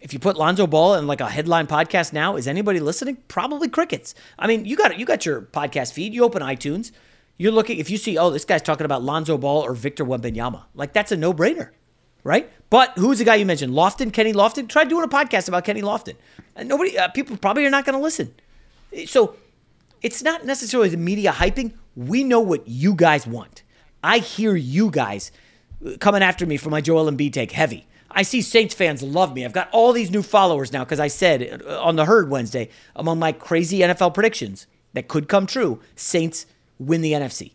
[0.01, 3.17] If you put Lonzo Ball in like a headline podcast now, is anybody listening?
[3.29, 4.15] Probably crickets.
[4.37, 6.13] I mean, you got you got your podcast feed.
[6.13, 6.91] You open iTunes,
[7.39, 7.79] you're looking.
[7.79, 11.11] If you see, oh, this guy's talking about Lonzo Ball or Victor Wembanyama, like that's
[11.11, 11.69] a no brainer,
[12.23, 12.51] right?
[12.69, 13.73] But who's the guy you mentioned?
[13.73, 14.67] Lofton, Kenny Lofton.
[14.67, 16.15] Try doing a podcast about Kenny Lofton.
[16.55, 18.35] And nobody, uh, people probably are not going to listen.
[19.07, 19.37] So
[20.01, 21.73] it's not necessarily the media hyping.
[21.95, 23.63] We know what you guys want.
[24.03, 25.31] I hear you guys
[25.99, 27.87] coming after me for my Joel Embiid take heavy.
[28.11, 29.45] I see Saints fans love me.
[29.45, 32.69] I've got all these new followers now because I said uh, on the herd Wednesday
[32.95, 36.45] among my crazy NFL predictions that could come true, Saints
[36.79, 37.51] win the NFC.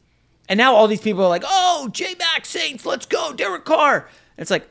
[0.49, 4.09] And now all these people are like, "Oh, J Mac Saints, let's go, Derek Carr."
[4.37, 4.69] And it's like,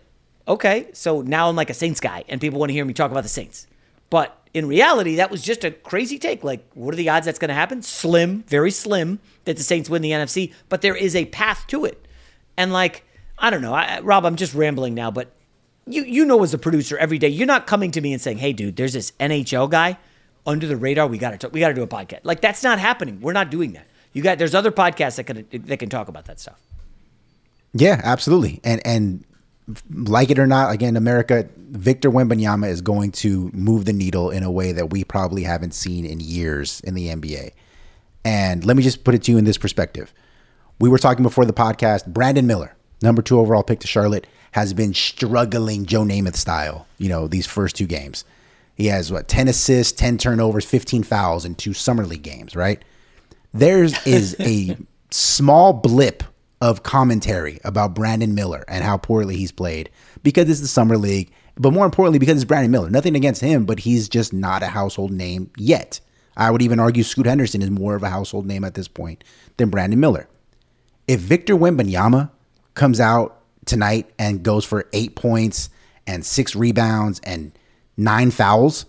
[0.48, 3.12] okay, so now I'm like a Saints guy, and people want to hear me talk
[3.12, 3.68] about the Saints.
[4.10, 6.44] But in reality, that was just a crazy take.
[6.44, 7.82] Like, what are the odds that's going to happen?
[7.82, 10.54] Slim, very slim, that the Saints win the NFC.
[10.70, 12.08] But there is a path to it.
[12.56, 13.04] And like,
[13.40, 15.34] I don't know, I, Rob, I'm just rambling now, but
[15.86, 18.38] you you know as a producer every day, you're not coming to me and saying,
[18.38, 19.98] "Hey, dude, there's this NHL guy
[20.46, 21.08] under the radar.
[21.08, 23.20] We got to we got to do a podcast." Like that's not happening.
[23.22, 23.88] We're not doing that.
[24.14, 26.60] You got there's other podcasts that can that can talk about that stuff.
[27.74, 28.62] Yeah, absolutely.
[28.64, 29.24] And and
[29.90, 34.44] like it or not, again, America, Victor Wembanyama is going to move the needle in
[34.44, 37.52] a way that we probably haven't seen in years in the NBA.
[38.26, 40.14] And let me just put it to you in this perspective.
[40.80, 42.08] We were talking before the podcast.
[42.08, 47.10] Brandon Miller, number two overall pick to Charlotte, has been struggling Joe Namath style, you
[47.10, 48.26] know, these first two games.
[48.76, 52.84] He has what, 10 assists, 10 turnovers, 15 fouls in two summer league games, right?
[53.54, 54.78] There is is a
[55.12, 56.24] small blip
[56.62, 59.90] of commentary about Brandon Miller and how poorly he's played
[60.24, 62.90] because it's the summer league, but more importantly because it's Brandon Miller.
[62.90, 66.00] Nothing against him, but he's just not a household name yet.
[66.36, 69.24] I would even argue Scoot Henderson is more of a household name at this point
[69.58, 70.28] than Brandon Miller.
[71.08, 72.32] If Victor Wembanyama
[72.74, 75.70] comes out tonight and goes for eight points
[76.08, 77.52] and six rebounds and
[77.98, 78.86] nine fouls,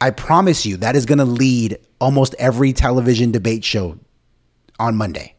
[0.00, 3.98] I promise you that is going to lead almost every television debate show
[4.78, 5.34] on Monday.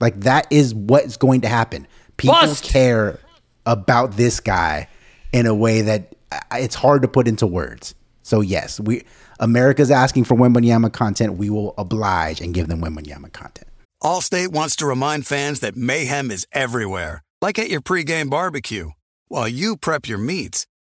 [0.00, 1.86] Like that is what's going to happen.
[2.16, 2.64] People Bust.
[2.64, 3.20] care
[3.66, 4.88] about this guy
[5.32, 7.94] in a way that uh, it's hard to put into words.
[8.22, 9.04] So yes, we
[9.38, 11.34] America's asking for Wembanyama content.
[11.34, 13.68] We will oblige and give them Wembanyama content.
[14.02, 18.90] Allstate wants to remind fans that mayhem is everywhere, like at your pregame barbecue.
[19.28, 20.66] While you prep your meats,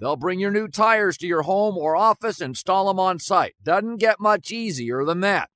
[0.00, 3.54] They'll bring your new tires to your home or office, and install them on site.
[3.62, 5.48] Doesn't get much easier than that.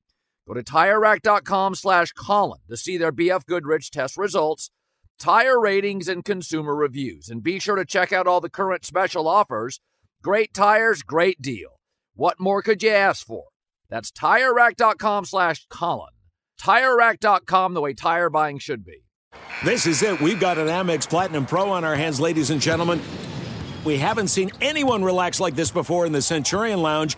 [0.46, 4.70] Go to TireRack.com slash Colin to see their BF Goodrich test results,
[5.18, 7.28] tire ratings, and consumer reviews.
[7.28, 9.80] And be sure to check out all the current special offers.
[10.22, 11.80] Great tires, great deal.
[12.14, 13.44] What more could you ask for?
[13.88, 16.12] That's TireRack.com slash Colin.
[16.60, 19.04] TireRack.com, the way tire buying should be.
[19.64, 20.20] This is it.
[20.20, 23.00] We've got an Amex Platinum Pro on our hands, ladies and gentlemen.
[23.86, 27.16] We haven't seen anyone relax like this before in the Centurion Lounge.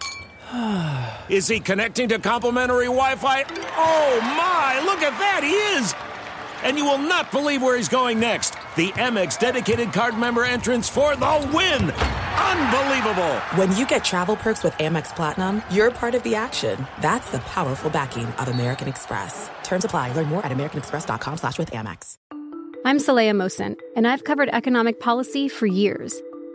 [1.30, 3.44] is he connecting to complimentary Wi Fi?
[3.74, 5.94] Oh my, look at that, he is!
[6.62, 8.50] And you will not believe where he's going next.
[8.76, 11.90] The Amex dedicated card member entrance for the win!
[11.90, 13.34] Unbelievable!
[13.56, 16.86] When you get travel perks with Amex Platinum, you're part of the action.
[17.00, 19.48] That's the powerful backing of American Express.
[19.62, 20.12] Terms apply.
[20.12, 22.18] Learn more at americanexpress.com slash with Amex.
[22.84, 26.22] I'm Saleha Mohsin, and I've covered economic policy for years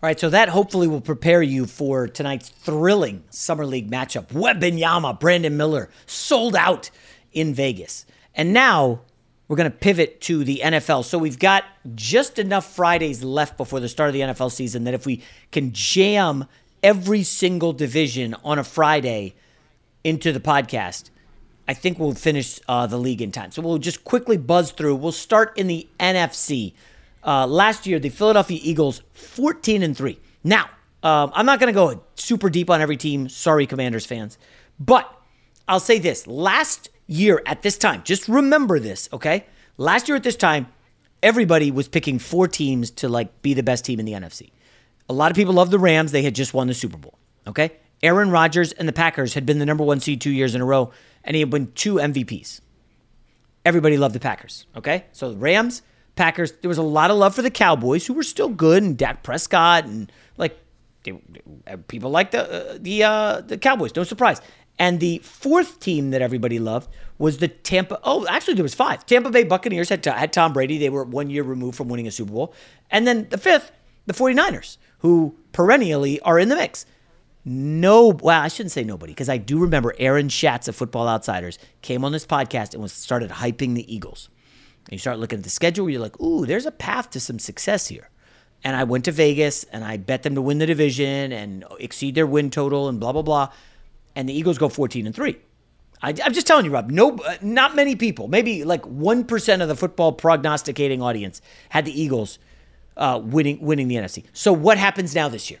[0.00, 4.28] All right, so that hopefully will prepare you for tonight's thrilling Summer League matchup.
[4.28, 6.88] Wembanyama, Brandon Miller, sold out
[7.32, 8.06] in Vegas.
[8.32, 9.00] And now
[9.48, 11.04] we're going to pivot to the NFL.
[11.04, 11.64] So we've got
[11.96, 15.20] just enough Fridays left before the start of the NFL season that if we
[15.50, 16.44] can jam
[16.80, 19.34] every single division on a Friday
[20.04, 21.10] into the podcast,
[21.66, 23.50] I think we'll finish uh, the league in time.
[23.50, 24.94] So we'll just quickly buzz through.
[24.94, 26.74] We'll start in the NFC.
[27.24, 30.18] Uh, last year, the Philadelphia Eagles, 14 and 3.
[30.44, 30.70] Now,
[31.02, 33.28] um, I'm not going to go super deep on every team.
[33.28, 34.38] Sorry, Commanders fans.
[34.80, 35.12] But
[35.66, 39.44] I'll say this last year at this time, just remember this, okay?
[39.76, 40.68] Last year at this time,
[41.22, 44.50] everybody was picking four teams to like be the best team in the NFC.
[45.08, 46.12] A lot of people love the Rams.
[46.12, 47.72] They had just won the Super Bowl, okay?
[48.02, 50.64] Aaron Rodgers and the Packers had been the number one seed two years in a
[50.64, 50.92] row,
[51.24, 52.60] and he had won two MVPs.
[53.64, 55.06] Everybody loved the Packers, okay?
[55.12, 55.82] So the Rams,
[56.18, 58.98] Packers, there was a lot of love for the Cowboys, who were still good, and
[58.98, 60.58] Dak Prescott, and like
[61.04, 61.12] they,
[61.86, 63.94] people like the uh, the uh, the Cowboys.
[63.96, 64.42] No surprise.
[64.80, 67.98] And the fourth team that everybody loved was the Tampa.
[68.04, 69.04] Oh, actually, there was five.
[69.06, 70.78] Tampa Bay Buccaneers had, had Tom Brady.
[70.78, 72.54] They were one year removed from winning a Super Bowl.
[72.88, 73.72] And then the fifth,
[74.06, 76.86] the 49ers, who perennially are in the mix.
[77.44, 81.58] No, well, I shouldn't say nobody because I do remember Aaron Schatz of Football Outsiders
[81.82, 84.28] came on this podcast and was started hyping the Eagles.
[84.88, 87.38] And you start looking at the schedule, you're like, ooh, there's a path to some
[87.38, 88.08] success here.
[88.64, 92.14] And I went to Vegas and I bet them to win the division and exceed
[92.14, 93.52] their win total and blah blah blah.
[94.16, 95.36] And the Eagles go 14 and three.
[96.02, 96.90] I, am just telling you, Rob.
[96.90, 98.28] No, not many people.
[98.28, 102.38] Maybe like one percent of the football prognosticating audience had the Eagles
[102.96, 104.24] uh, winning winning the NFC.
[104.32, 105.60] So what happens now this year?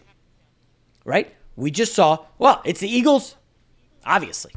[1.04, 1.34] Right?
[1.54, 2.24] We just saw.
[2.38, 3.36] Well, it's the Eagles,
[4.06, 4.52] obviously,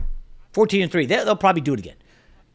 [0.53, 1.05] 14 and three.
[1.05, 1.95] They, they'll probably do it again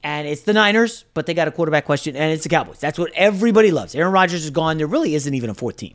[0.02, 2.78] and it's the Niners, but they got a quarterback question, and it's the Cowboys.
[2.78, 3.94] That's what everybody loves.
[3.94, 4.78] Aaron Rodgers is gone.
[4.78, 5.94] There really isn't even a fourth team.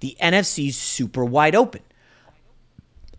[0.00, 1.82] The NFC's super wide open.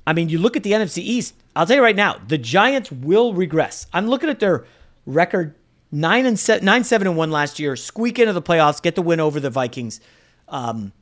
[0.06, 1.36] I mean, you look at the NFC East.
[1.56, 3.86] I'll tell you right now, the Giants will regress.
[3.94, 4.66] I'm looking at their
[5.06, 5.56] record
[5.92, 7.76] nine and se- nine seven and one last year.
[7.76, 10.00] Squeak into the playoffs, get the win over the Vikings.
[10.48, 10.94] Um,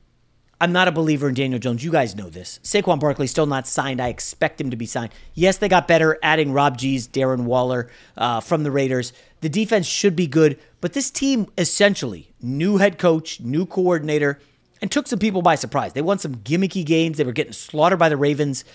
[0.59, 1.83] I'm not a believer in Daniel Jones.
[1.83, 2.59] You guys know this.
[2.63, 4.01] Saquon Barkley still not signed.
[4.01, 5.13] I expect him to be signed.
[5.35, 9.13] Yes, they got better adding Rob G's, Darren Waller uh, from the Raiders.
[9.41, 14.39] The defense should be good, but this team essentially new head coach, new coordinator,
[14.81, 15.93] and took some people by surprise.
[15.93, 17.17] They won some gimmicky games.
[17.17, 18.65] They were getting slaughtered by the Ravens.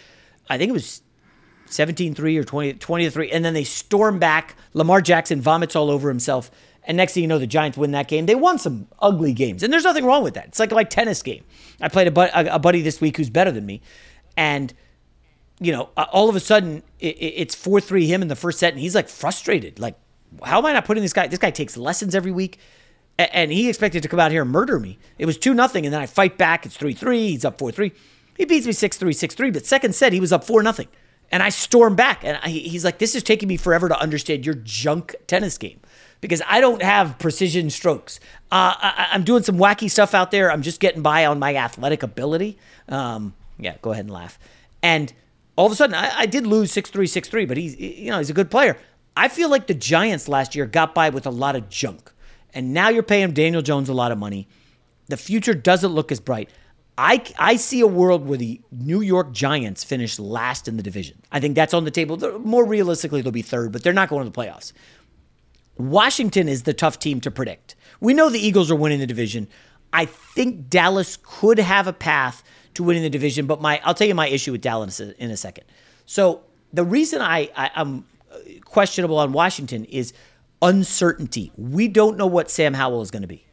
[0.48, 1.02] I think it was
[1.66, 4.56] 17-3 or 20 20 3 and then they storm back.
[4.72, 6.50] Lamar Jackson vomits all over himself
[6.84, 8.26] and next thing you know, the Giants win that game.
[8.26, 10.46] They won some ugly games, and there's nothing wrong with that.
[10.46, 11.44] It's like like tennis game.
[11.80, 13.80] I played a, a buddy this week who's better than me,
[14.36, 14.72] and
[15.60, 18.58] you know, uh, all of a sudden it, it's four three him in the first
[18.58, 19.78] set, and he's like frustrated.
[19.78, 19.96] Like,
[20.44, 21.28] how am I not putting this guy?
[21.28, 22.58] This guy takes lessons every week,
[23.18, 24.98] and he expected to come out here and murder me.
[25.18, 26.66] It was two nothing, and then I fight back.
[26.66, 27.28] It's three three.
[27.28, 27.92] He's up four three.
[28.36, 29.50] He beats me six three six three.
[29.50, 30.88] But second set, he was up four nothing,
[31.30, 34.44] and I storm back, and I, he's like, "This is taking me forever to understand
[34.44, 35.78] your junk tennis game."
[36.22, 38.18] Because I don't have precision strokes.
[38.50, 40.50] Uh, I, am doing some wacky stuff out there.
[40.50, 42.56] I'm just getting by on my athletic ability.
[42.88, 44.38] Um, yeah, go ahead and laugh.
[44.82, 45.12] And
[45.56, 48.10] all of a sudden, I, I did lose six three six three, but he's you
[48.10, 48.78] know he's a good player.
[49.14, 52.10] I feel like the Giants last year got by with a lot of junk,
[52.54, 54.48] and now you're paying Daniel Jones a lot of money.
[55.08, 56.48] The future doesn't look as bright.
[56.96, 61.20] I, I see a world where the New York Giants finish last in the division.
[61.32, 62.38] I think that's on the table.
[62.38, 64.72] More realistically, they'll be third, but they're not going to the playoffs.
[65.90, 67.74] Washington is the tough team to predict.
[68.00, 69.48] We know the Eagles are winning the division.
[69.92, 72.42] I think Dallas could have a path
[72.74, 75.36] to winning the division, but my I'll tell you my issue with Dallas in a
[75.36, 75.64] second.
[76.06, 80.12] So the reason I, I am uh, questionable on Washington is
[80.62, 81.52] uncertainty.
[81.56, 83.44] We don't know what Sam Howell is going to be,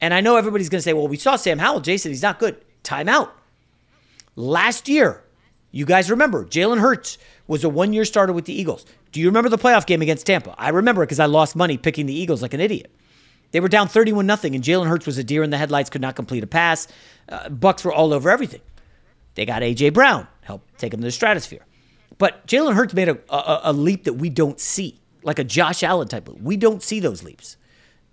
[0.00, 2.12] and I know everybody's going to say, "Well, we saw Sam Howell, Jason.
[2.12, 3.30] He's not good." Timeout.
[4.36, 5.24] Last year,
[5.74, 8.86] You guys remember Jalen Hurts was a one year starter with the Eagles.
[9.14, 10.56] Do you remember the playoff game against Tampa?
[10.58, 12.90] I remember it because I lost money picking the Eagles like an idiot.
[13.52, 16.00] They were down 31 nothing, and Jalen Hurts was a deer in the headlights, could
[16.00, 16.88] not complete a pass.
[17.28, 18.60] Uh, Bucks were all over everything.
[19.36, 19.90] They got A.J.
[19.90, 21.64] Brown, helped take them to the stratosphere.
[22.18, 25.84] But Jalen Hurts made a, a, a leap that we don't see, like a Josh
[25.84, 26.40] Allen type leap.
[26.40, 27.56] We don't see those leaps.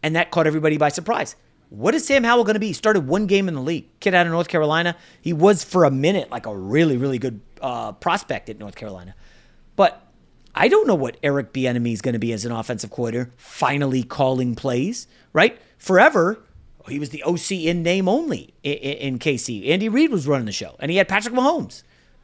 [0.04, 1.36] And that caught everybody by surprise.
[1.70, 2.68] What is Sam Howell going to be?
[2.68, 3.88] He started one game in the league.
[4.02, 4.96] Kid out of North Carolina.
[5.20, 9.16] He was for a minute like a really, really good uh, prospect at North Carolina.
[9.76, 10.11] But
[10.54, 13.32] I don't know what Eric Bieniemy is going to be as an offensive coordinator.
[13.38, 15.58] Finally calling plays, right?
[15.78, 16.40] Forever,
[16.88, 19.70] he was the OC in name only in, KC.
[19.70, 21.84] Andy Reid was running the show, and he had Patrick Mahomes.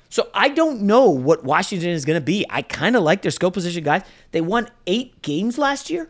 [0.10, 2.46] So I don't know what Washington is going to be.
[2.50, 4.04] I kind of like their skill position guys.
[4.32, 6.10] They won eight games last year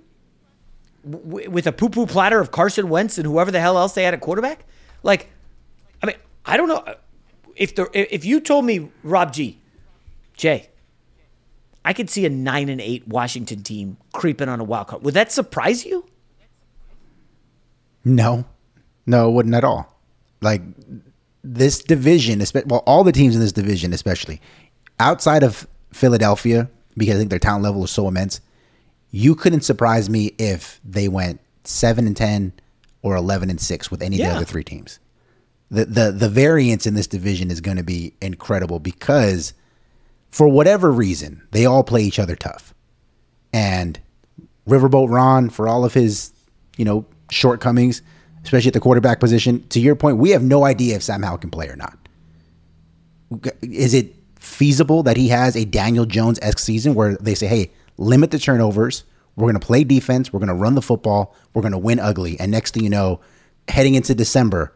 [1.04, 4.14] with a poo poo platter of Carson Wentz and whoever the hell else they had
[4.14, 4.66] at quarterback?
[5.04, 5.30] Like,
[6.02, 6.16] I mean,
[6.46, 6.84] I don't know
[7.56, 9.60] if the if you told me Rob G,
[10.36, 10.70] Jay,
[11.88, 15.04] I could see a nine and eight Washington team creeping on a wild card.
[15.04, 16.06] Would that surprise you?
[18.04, 18.46] No,
[19.06, 19.96] no, it wouldn't at all.
[20.42, 20.62] Like
[21.44, 24.42] this division, well, all the teams in this division, especially
[25.00, 28.42] outside of Philadelphia, because I think their talent level is so immense
[29.12, 32.54] you couldn't surprise me if they went seven and ten
[33.02, 34.28] or eleven and six with any yeah.
[34.28, 35.00] of the other three teams.
[35.72, 39.54] The the the variance in this division is going to be incredible because
[40.38, 42.76] for whatever reason they all play each other tough,
[43.52, 44.00] and
[44.70, 46.32] Riverboat Ron for all of his
[46.78, 48.04] you know shortcomings,
[48.44, 49.68] especially at the quarterback position.
[49.70, 51.98] To your point, we have no idea if Sam Howell can play or not.
[53.64, 57.72] Is it feasible that he has a Daniel Jones esque season where they say, "Hey,
[57.98, 59.06] limit the turnovers.
[59.36, 60.32] We're going to play defense.
[60.32, 61.36] We're going to run the football.
[61.56, 62.40] We're going to win ugly.
[62.40, 63.22] And next thing you know,
[63.70, 64.72] heading into December,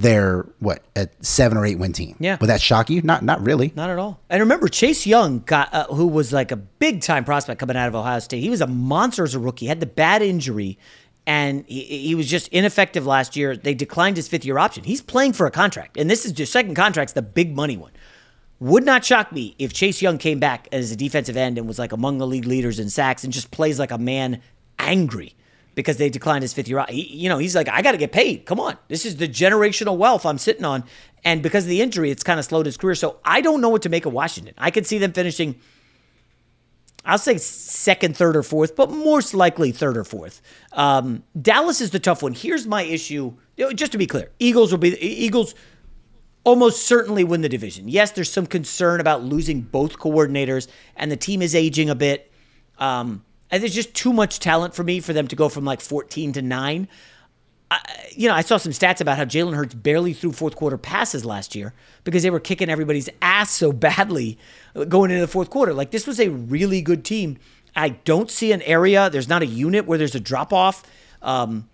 [0.00, 2.16] they're what a seven or eight win team.
[2.18, 2.38] Yeah.
[2.40, 3.02] Would that shock you?
[3.02, 3.72] Not not really.
[3.76, 4.20] Not at all.
[4.30, 7.86] And remember, Chase Young got uh, who was like a big time prospect coming out
[7.86, 8.40] of Ohio State.
[8.40, 9.66] He was a monster as a rookie.
[9.66, 10.78] Had the bad injury,
[11.26, 13.56] and he, he was just ineffective last year.
[13.56, 14.84] They declined his fifth year option.
[14.84, 17.92] He's playing for a contract, and this is just second contract's the big money one.
[18.58, 21.78] Would not shock me if Chase Young came back as a defensive end and was
[21.78, 24.40] like among the league leaders in sacks and just plays like a man
[24.78, 25.34] angry
[25.74, 26.84] because they declined his fifth year.
[26.88, 28.46] He, you know, he's like, I got to get paid.
[28.46, 30.84] Come on, this is the generational wealth I'm sitting on,
[31.24, 32.94] and because of the injury, it's kind of slowed his career.
[32.94, 34.54] So I don't know what to make of Washington.
[34.58, 35.56] I could see them finishing.
[37.04, 40.42] I'll say second, third, or fourth, but most likely third or fourth.
[40.72, 42.34] Um, Dallas is the tough one.
[42.34, 43.34] Here's my issue.
[43.74, 45.54] Just to be clear, Eagles will be Eagles
[46.44, 47.88] almost certainly win the division.
[47.88, 52.30] Yes, there's some concern about losing both coordinators, and the team is aging a bit.
[52.78, 55.80] Um, and there's just too much talent for me for them to go from like
[55.80, 56.88] 14 to 9.
[57.70, 57.80] I,
[58.12, 61.24] you know, I saw some stats about how Jalen Hurts barely threw fourth quarter passes
[61.24, 61.72] last year
[62.04, 64.38] because they were kicking everybody's ass so badly
[64.88, 65.72] going into the fourth quarter.
[65.72, 67.38] Like, this was a really good team.
[67.76, 70.82] I don't see an area, there's not a unit where there's a drop off.
[71.22, 71.68] Um,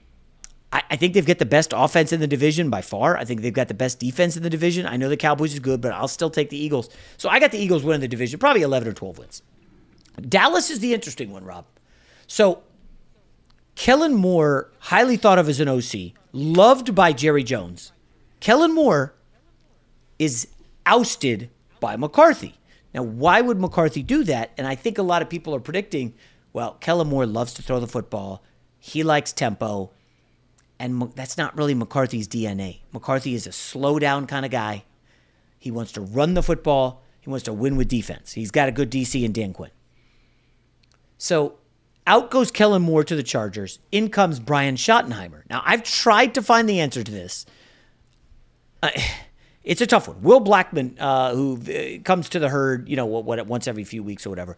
[0.72, 3.16] I, I think they've got the best offense in the division by far.
[3.16, 4.86] I think they've got the best defense in the division.
[4.86, 6.90] I know the Cowboys is good, but I'll still take the Eagles.
[7.16, 9.42] So I got the Eagles winning the division, probably 11 or 12 wins.
[10.20, 11.66] Dallas is the interesting one, Rob.
[12.26, 12.62] So
[13.74, 17.92] Kellen Moore, highly thought of as an OC, loved by Jerry Jones.
[18.40, 19.14] Kellen Moore
[20.18, 20.48] is
[20.86, 22.54] ousted by McCarthy.
[22.94, 24.52] Now, why would McCarthy do that?
[24.56, 26.14] And I think a lot of people are predicting,
[26.54, 28.42] well, Kellen Moore loves to throw the football.
[28.78, 29.90] He likes tempo.
[30.78, 32.80] And that's not really McCarthy's DNA.
[32.92, 34.84] McCarthy is a slow down kind of guy.
[35.58, 38.32] He wants to run the football, he wants to win with defense.
[38.32, 39.70] He's got a good DC in Dan Quinn.
[41.18, 41.56] So
[42.06, 43.78] out goes Kellen Moore to the Chargers.
[43.90, 45.42] In comes Brian Schottenheimer.
[45.50, 47.46] Now, I've tried to find the answer to this.
[48.82, 48.90] Uh,
[49.64, 50.22] it's a tough one.
[50.22, 53.84] Will Blackman, uh, who uh, comes to the herd, you know, what, what, once every
[53.84, 54.56] few weeks or whatever,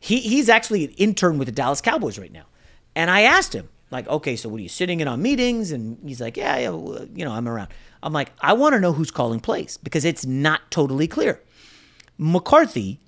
[0.00, 2.44] he, he's actually an intern with the Dallas Cowboys right now.
[2.94, 5.70] And I asked him, like, okay, so what are you sitting in on meetings?
[5.70, 7.68] And he's like, yeah, yeah, well, you know, I'm around.
[8.02, 11.40] I'm like, I want to know who's calling plays because it's not totally clear.
[12.18, 13.00] McCarthy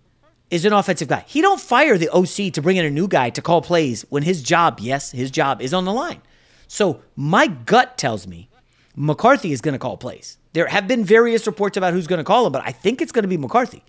[0.55, 1.25] is an offensive guy.
[1.27, 4.23] He don't fire the OC to bring in a new guy to call plays when
[4.23, 6.23] his job, yes, his job is on the line.
[6.69, 8.49] So my gut tells me
[8.95, 10.39] McCarthy is going to call plays.
[10.53, 13.11] There have been various reports about who's going to call him, but I think it's
[13.11, 13.83] going to be McCarthy.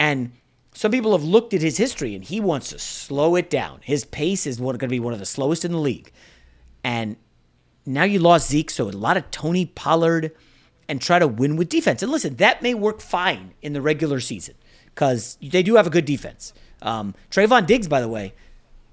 [0.00, 0.32] And
[0.74, 3.78] some people have looked at his history and he wants to slow it down.
[3.84, 6.10] His pace is going to be one of the slowest in the league.
[6.82, 7.16] And
[7.86, 10.32] now you lost Zeke, so a lot of Tony Pollard
[10.88, 12.02] and try to win with defense.
[12.02, 14.56] And listen, that may work fine in the regular season
[15.00, 16.52] because they do have a good defense.
[16.82, 18.34] Um, Trevon Diggs, by the way,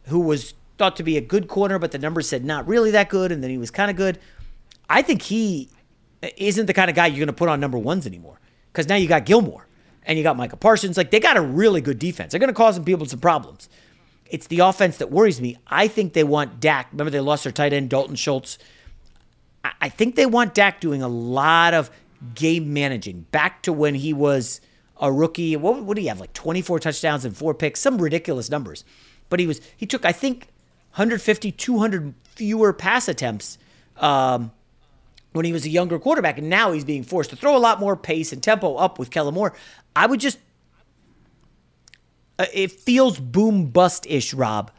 [0.05, 3.09] who was thought to be a good corner, but the numbers said not really that
[3.09, 4.17] good, and then he was kind of good.
[4.89, 5.67] I think he
[6.37, 8.39] isn't the kind of guy you're going to put on number ones anymore
[8.71, 9.67] because now you got Gilmore.
[10.07, 10.97] and you got Micah Parsons.
[10.97, 12.31] Like they got a really good defense.
[12.31, 13.69] They're going to cause some people some problems.
[14.29, 15.57] It's the offense that worries me.
[15.67, 16.87] I think they want Dak.
[16.91, 18.57] Remember they lost their tight end Dalton Schultz.
[19.81, 21.91] I think they want Dak doing a lot of
[22.33, 23.25] game managing.
[23.31, 24.61] Back to when he was
[25.01, 25.55] a rookie.
[25.55, 26.19] What what do he have?
[26.19, 28.83] Like 24 touchdowns and four picks, some ridiculous numbers.
[29.29, 30.47] But he was he took I think
[30.91, 33.57] 150 200 fewer pass attempts
[33.97, 34.51] um,
[35.33, 37.79] when he was a younger quarterback, and now he's being forced to throw a lot
[37.79, 39.53] more pace and tempo up with Kellen Moore.
[39.95, 40.37] I would just
[42.39, 44.71] uh, it feels boom bust ish, Rob,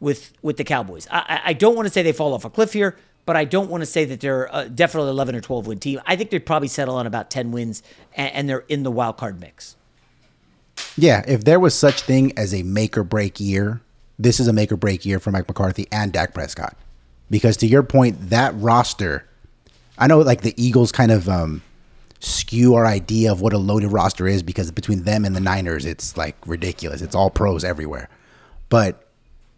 [0.00, 1.06] with with the Cowboys.
[1.10, 2.96] I- I don't want to say they fall off a cliff here,
[3.28, 6.00] but I don't want to say that they're uh, definitely 11 or 12 win team.
[6.06, 7.82] I think they'd probably settle on about 10 wins,
[8.14, 9.76] and, and they're in the wild card mix.
[10.96, 13.82] Yeah, if there was such thing as a make or break year,
[14.18, 16.74] this is a make or break year for Mike McCarthy and Dak Prescott.
[17.28, 19.28] Because to your point, that roster,
[19.98, 21.60] I know like the Eagles kind of um,
[22.20, 25.84] skew our idea of what a loaded roster is because between them and the Niners,
[25.84, 27.02] it's like ridiculous.
[27.02, 28.08] It's all pros everywhere.
[28.70, 29.06] But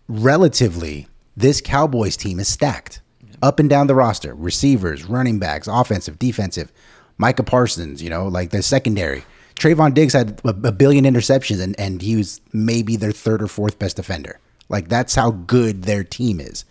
[0.09, 1.07] relatively,
[1.37, 3.01] this Cowboys team is stacked
[3.43, 6.73] up and down the roster receivers, running backs, offensive, defensive.
[7.19, 9.25] Micah Parsons, you know, like the secondary.
[9.55, 13.47] Trevon Diggs had a, a billion interceptions and, and he was maybe their third or
[13.47, 14.41] fourth best defender.
[14.71, 16.65] Like that's how good their team is,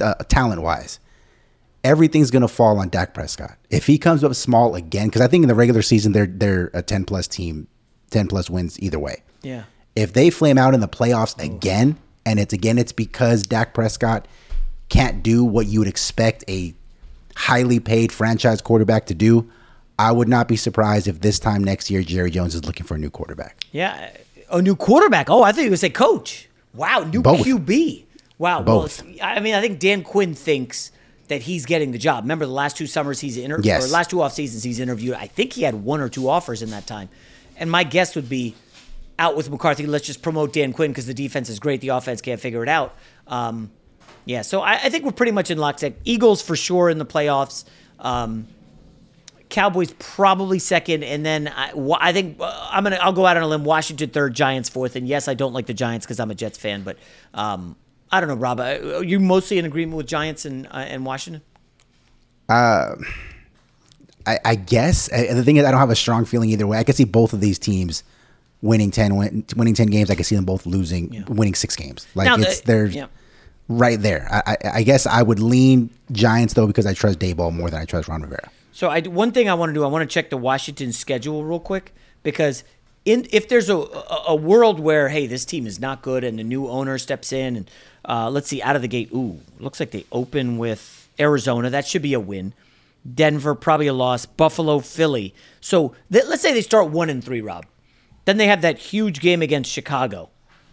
[0.00, 0.98] uh, talent wise.
[1.84, 5.06] Everything's gonna fall on Dak Prescott if he comes up small again.
[5.08, 7.68] Because I think in the regular season they're they're a ten plus team,
[8.10, 9.22] ten plus wins either way.
[9.42, 9.64] Yeah.
[9.94, 14.26] If they flame out in the playoffs again, and it's again, it's because Dak Prescott
[14.88, 16.74] can't do what you would expect a
[17.36, 19.50] highly paid franchise quarterback to do.
[19.98, 22.94] I would not be surprised if this time next year Jerry Jones is looking for
[22.94, 23.64] a new quarterback.
[23.72, 24.10] Yeah,
[24.50, 25.28] a new quarterback.
[25.28, 26.48] Oh, I thought you would say coach.
[26.74, 27.44] Wow, new Both.
[27.46, 28.04] QB.
[28.38, 28.62] Wow.
[28.62, 29.02] Both.
[29.04, 30.92] Well, I mean, I think Dan Quinn thinks
[31.26, 32.24] that he's getting the job.
[32.24, 33.84] Remember the last two summers he's interviewed, Yes.
[33.84, 35.14] or last two off seasons he's interviewed.
[35.14, 37.08] I think he had one or two offers in that time.
[37.56, 38.54] And my guess would be
[39.18, 39.86] out with McCarthy.
[39.86, 41.80] Let's just promote Dan Quinn because the defense is great.
[41.80, 42.94] The offense can't figure it out.
[43.26, 43.70] Um,
[44.28, 45.96] yeah, so I, I think we're pretty much in lockstep.
[46.04, 47.64] Eagles for sure in the playoffs.
[47.98, 48.46] Um,
[49.48, 53.42] Cowboys probably second, and then I, I think uh, I'm gonna I'll go out on
[53.42, 53.64] a limb.
[53.64, 56.58] Washington third, Giants fourth, and yes, I don't like the Giants because I'm a Jets
[56.58, 56.98] fan, but
[57.32, 57.74] um,
[58.12, 58.60] I don't know, Rob.
[58.60, 61.40] uh, Are you mostly in agreement with Giants and uh, and Washington?
[62.50, 62.96] Uh,
[64.26, 66.76] I, I guess uh, the thing is I don't have a strong feeling either way.
[66.76, 68.04] I can see both of these teams
[68.60, 70.10] winning ten win, winning ten games.
[70.10, 72.06] I can see them both losing, winning six games.
[72.14, 73.06] Like Now, it's they're yeah.
[73.68, 74.26] Right there.
[74.30, 77.80] I, I, I guess I would lean Giants though because I trust Daboll more than
[77.80, 78.50] I trust Ron Rivera.
[78.72, 81.44] So I one thing I want to do, I want to check the Washington schedule
[81.44, 81.92] real quick
[82.22, 82.64] because
[83.04, 83.76] in if there's a
[84.26, 87.56] a, world where hey this team is not good and the new owner steps in
[87.56, 87.70] and
[88.04, 91.68] uh, let's see out of the gate, ooh, looks like they open with Arizona.
[91.68, 92.54] That should be a win.
[93.14, 94.24] Denver probably a loss.
[94.24, 95.34] Buffalo, Philly.
[95.60, 97.66] So th- let's say they start one and three, Rob.
[98.24, 100.30] Then they have that huge game against Chicago,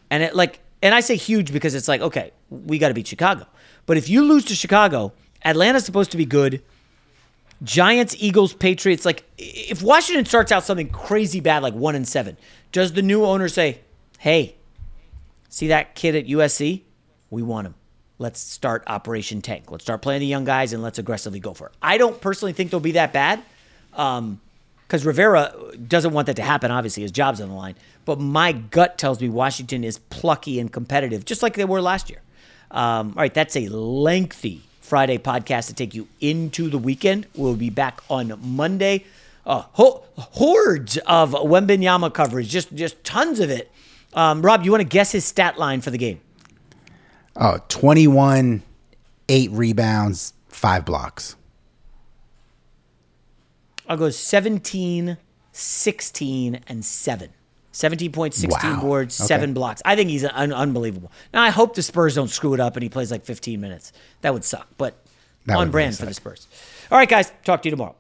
[0.10, 3.08] and it like and I say huge because it's like okay we got to beat
[3.08, 3.48] Chicago.
[3.86, 6.62] But if you lose to Chicago, Atlanta's supposed to be good.
[7.64, 9.06] Giants, Eagles, Patriots.
[9.06, 12.38] Like, if Washington starts out something crazy bad, like one and seven,
[12.72, 13.80] does the new owner say,
[14.20, 14.56] "Hey,
[15.50, 16.84] see that kid at USC?
[17.30, 17.76] We want him.
[18.18, 19.72] Let's start Operation Tank.
[19.72, 22.54] Let's start playing the young guys and let's aggressively go for it." I don't personally
[22.54, 23.42] think they'll be that bad,
[23.94, 24.42] um,
[24.86, 25.54] because Rivera
[25.88, 26.72] doesn't want that to happen.
[26.72, 27.76] Obviously, his job's on the line.
[28.04, 32.10] But my gut tells me Washington is plucky and competitive, just like they were last
[32.10, 32.20] year.
[32.76, 37.26] Um, all right, that's a lengthy Friday podcast to take you into the weekend.
[37.34, 39.06] We'll be back on Monday.
[39.46, 43.72] Uh, ho- hordes of Wembanyama coverage, just just tons of it.
[44.14, 46.20] Um, Rob, you want to guess his stat line for the game?
[47.38, 48.64] Oh, 21,
[49.30, 51.36] eight rebounds, five blocks.
[53.88, 55.18] I'll go 17,
[55.52, 56.84] 16, and
[57.76, 57.98] 7.
[57.98, 58.82] 17.16 Wow.
[58.82, 59.28] boards, Okay.
[59.28, 59.82] 7 blocks.
[59.86, 61.12] I think he's un- unbelievable.
[61.34, 63.92] Now, I hope the Spurs don't screw it up and he plays like 15 minutes.
[64.22, 64.96] That would suck, but
[65.46, 66.48] That on brand really for the Spurs.
[66.92, 67.96] All right, guys, talk to you tomorrow.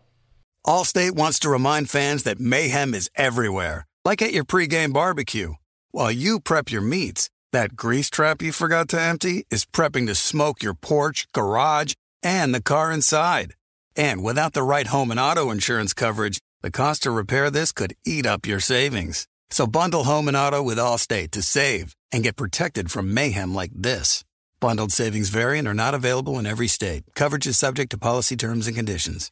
[0.65, 5.53] Allstate wants to remind fans that mayhem is everywhere, like at your pregame barbecue.
[5.91, 10.15] While you prep your meats, that grease trap you forgot to empty is prepping to
[10.15, 13.53] smoke your porch, garage, and the car inside.
[13.95, 17.93] And without the right home and auto insurance coverage, the cost to repair this could
[18.05, 19.27] eat up your savings.
[19.49, 23.71] So bundle home and auto with Allstate to save and get protected from mayhem like
[23.73, 24.23] this.
[24.59, 27.03] Bundled savings variant are not available in every state.
[27.15, 29.31] Coverage is subject to policy terms and conditions.